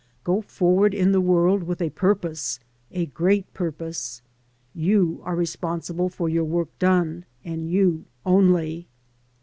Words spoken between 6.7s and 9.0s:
done, and you only.